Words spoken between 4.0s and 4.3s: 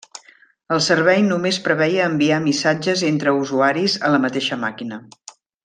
a la